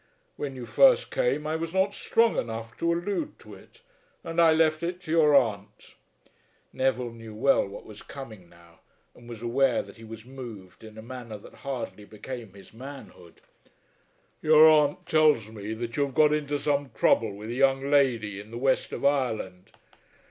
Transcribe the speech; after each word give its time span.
When 0.35 0.55
you 0.55 0.65
first 0.65 1.11
came 1.11 1.45
I 1.45 1.55
was 1.55 1.75
not 1.75 1.93
strong 1.93 2.35
enough 2.35 2.75
to 2.79 2.91
allude 2.91 3.37
to 3.37 3.53
it, 3.53 3.81
and 4.23 4.41
I 4.41 4.51
left 4.51 4.81
it 4.81 4.99
to 5.01 5.11
your 5.11 5.35
aunt." 5.35 5.93
Neville 6.73 7.11
knew 7.11 7.35
well 7.35 7.67
what 7.67 7.85
was 7.85 8.01
coming 8.01 8.49
now, 8.49 8.79
and 9.13 9.29
was 9.29 9.43
aware 9.43 9.83
that 9.83 9.97
he 9.97 10.03
was 10.03 10.25
moved 10.25 10.83
in 10.83 10.97
a 10.97 11.03
manner 11.03 11.37
that 11.37 11.53
hardly 11.53 12.05
became 12.05 12.55
his 12.55 12.73
manhood. 12.73 13.41
"Your 14.41 14.67
aunt 14.67 15.05
tells 15.05 15.51
me 15.51 15.75
that 15.75 15.95
you 15.95 16.03
have 16.07 16.15
got 16.15 16.33
into 16.33 16.57
some 16.57 16.89
trouble 16.95 17.35
with 17.35 17.51
a 17.51 17.53
young 17.53 17.91
lady 17.91 18.39
in 18.39 18.49
the 18.49 18.57
west 18.57 18.91
of 18.93 19.05
Ireland." 19.05 19.71